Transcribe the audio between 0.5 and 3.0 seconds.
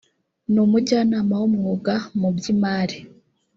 ni umujyanama w’umwuga mu by imari